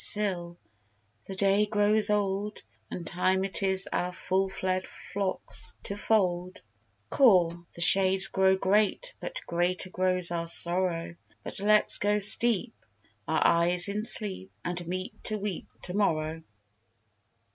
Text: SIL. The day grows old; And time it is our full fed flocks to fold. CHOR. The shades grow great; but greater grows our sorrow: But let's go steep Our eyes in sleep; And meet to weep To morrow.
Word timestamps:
SIL. 0.03 0.57
The 1.25 1.35
day 1.35 1.67
grows 1.67 2.09
old; 2.09 2.63
And 2.89 3.05
time 3.05 3.43
it 3.43 3.61
is 3.61 3.87
our 3.93 4.11
full 4.11 4.49
fed 4.49 4.87
flocks 4.87 5.75
to 5.83 5.95
fold. 5.95 6.59
CHOR. 7.15 7.67
The 7.75 7.81
shades 7.81 8.25
grow 8.27 8.57
great; 8.57 9.13
but 9.19 9.41
greater 9.45 9.91
grows 9.91 10.31
our 10.31 10.47
sorrow: 10.47 11.13
But 11.43 11.59
let's 11.59 11.99
go 11.99 12.17
steep 12.17 12.73
Our 13.27 13.45
eyes 13.45 13.87
in 13.89 14.03
sleep; 14.03 14.51
And 14.65 14.87
meet 14.87 15.23
to 15.25 15.37
weep 15.37 15.67
To 15.83 15.93
morrow. 15.93 16.41